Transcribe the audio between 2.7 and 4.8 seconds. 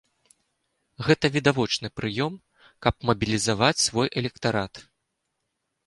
каб мабілізаваць свой электарат.